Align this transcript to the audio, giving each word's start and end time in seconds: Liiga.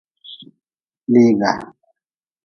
Liiga. 1.11 1.51